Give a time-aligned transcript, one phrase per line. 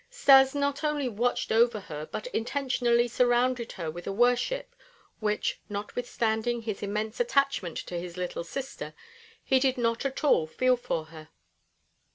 [0.09, 4.75] Stas not only watched over her but intentionally surrounded her with a worship
[5.19, 8.95] which, notwithstanding his immense attachment to his little sister,
[9.43, 11.29] he did not at all feel for her.